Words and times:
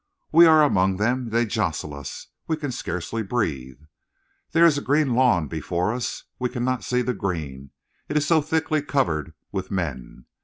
"We 0.31 0.47
are 0.47 0.63
among 0.63 0.97
them; 0.97 1.29
they 1.29 1.45
jostle 1.45 1.93
us; 1.93 2.29
we 2.47 2.57
can 2.57 2.71
scarcely 2.71 3.21
breathe. 3.21 3.81
There 4.51 4.65
is 4.65 4.75
a 4.75 4.81
green 4.81 5.13
lawn 5.13 5.47
below 5.47 5.95
us; 5.95 6.23
we 6.39 6.49
cannot 6.49 6.83
see 6.83 7.03
the 7.03 7.13
green, 7.13 7.69
it 8.09 8.17
is 8.17 8.25
so 8.25 8.41
thickly 8.41 8.81
covered 8.81 9.33
with 9.51 9.69
men. 9.69 10.25